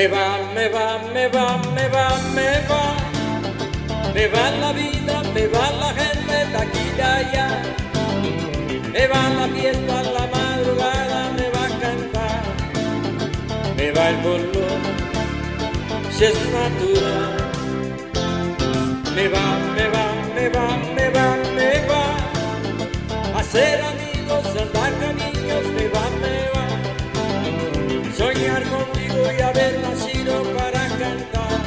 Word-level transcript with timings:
Me 0.00 0.08
va, 0.08 0.38
me 0.54 0.66
va, 0.70 0.98
me 1.12 1.28
va, 1.28 1.58
me 1.76 1.86
va, 1.88 2.04
me 2.34 2.50
va. 2.68 2.82
Me 4.14 4.28
va 4.28 4.50
la 4.62 4.72
vida, 4.72 5.22
me 5.34 5.46
va 5.46 5.70
la 5.72 5.90
gente 5.92 6.36
de 6.52 6.56
aquí 6.56 6.84
y 6.96 7.00
allá. 7.02 7.48
Me 8.94 9.06
va 9.08 9.28
la 9.38 9.46
fiesta, 9.48 10.02
la 10.02 10.26
madrugada, 10.34 11.32
me 11.36 11.50
va 11.50 11.64
a 11.66 11.80
cantar. 11.82 12.42
Me 13.76 13.92
va 13.92 14.08
el 14.08 14.22
color, 14.22 14.80
si 16.12 16.24
es 16.24 16.38
natural. 16.56 17.36
Me 19.14 19.28
va, 19.28 19.46
me 19.76 19.86
va, 19.94 20.06
me 20.34 20.48
va, 20.48 20.66
me 20.96 21.08
va, 21.10 21.36
me 21.56 21.72
va. 21.90 23.38
A 23.38 23.42
ser 23.42 23.82
amigos, 23.82 24.46
andar 24.62 24.92
caminos, 24.98 25.64
me 25.76 25.88
va, 25.88 26.04
me 26.22 26.48
va. 26.54 26.59
Soñar 28.20 28.62
contigo 28.64 29.22
y 29.34 29.40
haber 29.40 29.80
nacido 29.80 30.42
para 30.54 30.86
cantar. 30.88 31.60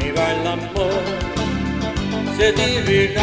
El 0.00 0.46
amor, 0.48 1.02
se 2.36 2.50
divertirá. 2.50 3.22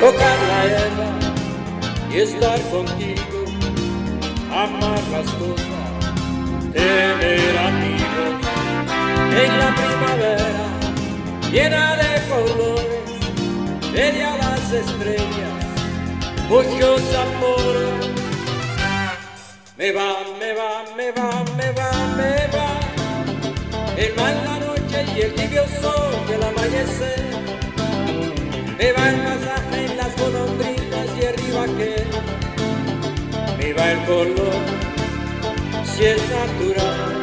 tocar 0.00 0.38
la 0.48 0.64
hierba 0.66 1.08
y 2.12 2.18
estar 2.18 2.60
contigo, 2.72 3.44
amar 4.50 5.00
las 5.12 5.30
cosas, 5.30 6.72
tener 6.72 7.56
amigos 7.56 8.32
en 9.44 9.58
la 9.60 9.74
primavera 9.76 10.62
llena 11.52 11.96
de 11.96 12.02
las 12.02 12.71
estrellas, 14.72 15.52
muchos 16.48 17.02
amores. 17.14 18.12
Me 19.76 19.90
va, 19.92 20.18
me 20.38 20.52
va, 20.52 20.84
me 20.96 21.10
va, 21.12 21.44
me 21.56 21.72
va, 21.72 21.90
me 22.16 22.46
va, 22.54 22.68
el 23.96 24.14
mal 24.14 24.34
la 24.44 24.58
noche 24.66 25.04
y 25.16 25.20
el 25.22 25.34
tibio 25.34 25.64
sol 25.80 26.14
del 26.28 26.42
amanecer. 26.42 27.32
Me 28.78 28.92
va 28.92 29.10
el 29.10 29.20
pasaje 29.20 29.86
en 29.86 29.96
las 29.96 30.16
golondrinas 30.16 31.06
y 31.20 31.24
arriba 31.26 31.66
que 31.76 32.04
me 33.58 33.72
va 33.74 33.92
el 33.92 34.04
color, 34.04 34.62
si 35.84 36.04
es 36.04 36.22
natural. 36.30 37.20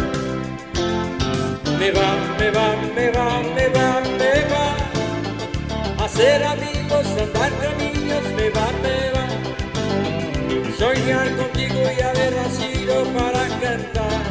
Me 1.79 1.91
va, 1.91 2.15
me 2.37 2.51
va, 2.51 2.75
me 2.95 3.09
va, 3.11 3.41
me 3.55 3.67
va, 3.69 4.01
me 4.19 4.33
va. 4.51 6.03
A 6.03 6.07
ser 6.07 6.43
andar 7.07 7.51
caminos, 7.61 8.23
me 8.35 8.49
va, 8.49 8.67
me 8.83 8.97
va. 9.15 9.25
Soñar 10.77 11.29
contigo 11.35 11.79
y 11.97 12.01
haber 12.01 12.35
nacido 12.35 13.03
para 13.17 13.47
cantar. 13.63 14.21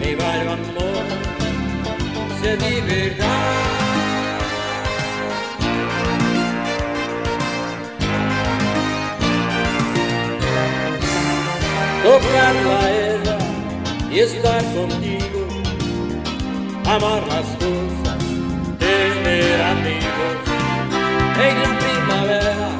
Me 0.00 0.16
va 0.16 0.36
el 0.40 0.48
amor, 0.48 1.04
se 2.40 2.56
divertirá. 2.56 3.74
tocar 12.04 12.54
la 12.54 12.90
era 12.90 13.38
y 14.10 14.18
estar 14.20 14.62
contigo, 14.74 15.48
amar 16.84 17.26
las 17.26 17.46
cosas, 17.56 18.18
tener 18.78 19.62
amigos 19.62 20.53
en 21.36 21.62
la 21.62 21.78
primavera 21.78 22.70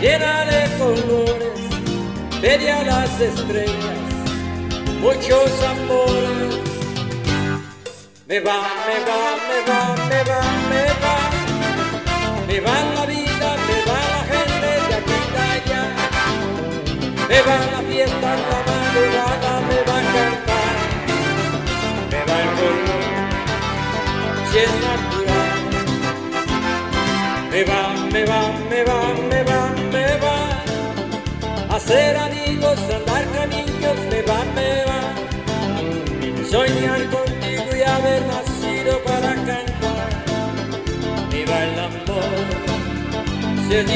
llena 0.00 0.44
de 0.44 0.78
colores, 0.78 2.40
ver 2.42 2.70
a 2.70 2.82
las 2.82 3.20
estrellas, 3.20 3.98
muchos 5.00 5.50
amores. 5.64 6.58
Me 8.26 8.40
va, 8.40 8.60
me 8.86 8.98
va, 9.08 9.20
me 9.48 9.58
va, 9.68 9.80
me 10.08 10.20
va, 10.30 10.40
me 10.70 10.84
va, 11.02 11.16
me 12.46 12.60
va 12.60 12.76
la 12.94 13.06
vida, 13.06 13.48
me 13.68 13.78
va 13.88 13.98
la 14.14 14.22
gente 14.30 14.68
de 14.88 14.94
aquí 14.98 15.18
y 15.24 15.38
allá. 15.38 15.82
Me 17.28 17.38
va 17.42 17.56
la 17.72 17.80
fiesta, 17.88 18.30
la 18.50 18.58
madrugada 18.68 19.52
me 19.68 19.78
va 19.88 19.96
a 19.98 20.04
cantar. 20.14 20.76
Me 22.10 22.20
va 22.28 22.36
el 22.42 22.50
color, 22.58 23.04
si 24.52 24.58
me 28.30 28.36
va, 28.36 28.52
me 28.70 28.84
va, 28.84 29.00
me 29.30 29.42
va, 29.42 29.60
me 29.92 30.06
va. 30.24 31.74
A 31.74 31.80
ser 31.80 32.16
amigos, 32.16 32.78
andar 32.96 33.24
caminos, 33.32 33.98
me 34.10 34.22
va, 34.22 34.44
me 34.56 34.84
va. 34.88 35.00
Soñar 36.50 37.00
contigo 37.10 37.68
y 37.76 37.82
haber 37.82 38.22
nacido 38.26 39.02
para 39.04 39.34
cantar. 39.34 40.08
Me 41.30 41.44
va 41.44 41.64
el 41.64 41.78
amor, 41.78 42.30
si 43.66 43.74
es 43.74 43.86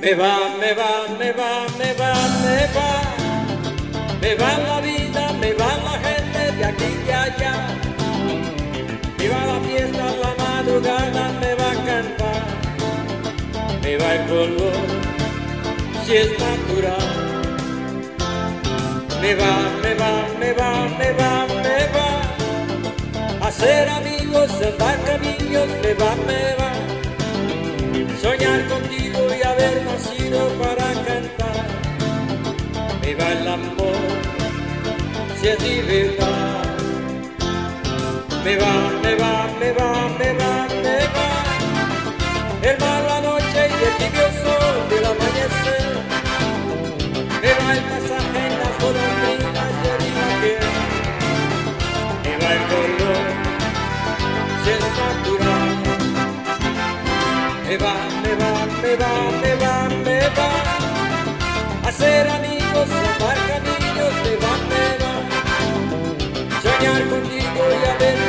Me 0.00 0.14
va, 0.14 0.56
me 0.58 0.72
va, 0.72 1.08
me 1.18 1.30
va, 1.32 1.66
me 1.78 1.92
va, 1.92 2.12
me 2.42 2.60
va. 2.74 2.90
Me 4.22 4.34
va 4.34 4.58
la 4.66 4.80
vida, 4.80 5.32
me 5.38 5.52
va 5.52 5.76
la 5.84 5.98
gente 6.06 6.52
de 6.56 6.64
aquí 6.64 6.90
y 7.06 7.10
allá. 7.10 7.54
Me 9.18 9.28
va 9.28 9.44
la 9.44 9.60
fiesta, 9.60 10.04
la 10.22 10.32
madrugada 10.42 11.32
me 11.42 11.54
va 11.54 11.70
a 11.70 11.84
cantar. 11.84 12.42
Me 13.82 13.98
va 13.98 14.14
el 14.14 14.26
color, 14.26 14.72
si 16.06 16.16
es 16.16 16.30
natural. 16.38 17.08
Me 19.20 19.34
va, 19.34 19.54
me 19.82 19.94
va, 20.00 20.12
me 20.40 20.52
va, 20.54 20.88
me 20.98 21.12
va, 21.12 21.46
me 21.64 21.78
va. 21.94 23.46
A 23.46 23.52
ser 23.52 23.86
amigos, 23.90 24.50
andar 24.62 24.98
caminos, 25.04 25.68
me 25.82 25.92
va, 25.92 26.16
me 26.26 26.54
va. 26.58 26.69
Me 33.10 33.16
va 33.16 33.32
el 33.32 33.48
amor, 33.48 33.96
si 35.40 35.48
es 35.48 35.60
libertad. 35.60 36.62
Me 38.44 38.56
va, 38.56 38.72
me 39.02 39.14
va, 39.16 39.48
me 39.58 39.72
va, 39.72 40.08
me 40.16 40.32
va, 40.38 40.68
me 40.84 40.98
va. 41.14 41.28
El 42.62 42.78
mar, 42.78 43.02
la 43.08 43.20
noche 43.20 43.68
y 43.68 43.82
el 43.88 43.94
tibio 43.98 44.26
sol 44.44 44.76
del 44.90 45.04
amanecer. 45.06 45.90
Me 47.42 47.50
va 47.58 47.72
el 47.72 47.82
pasaje 47.90 48.40
en 48.46 48.54
las 48.60 48.74
golondrinas 48.78 49.74
el 49.90 50.02
imagen. 50.10 50.62
Me 52.22 52.32
va 52.40 52.48
el 52.58 52.62
color, 52.70 53.26
si 54.62 54.70
es 54.70 54.82
natural. 55.02 55.74
me 57.66 57.76
va, 57.76 57.94
me 58.22 59.54
va, 59.56 59.74
me 60.04 60.20
va. 60.38 60.50
Hacer 61.88 62.59
amigos, 62.70 62.88
tomar 63.18 63.36
caminos 63.48 64.14
de 64.24 64.36
bandera, 64.36 65.12
soñar 66.62 67.08
contigo 67.08 67.62
y 67.70 67.88
a 67.88 67.98
ver 67.98 68.19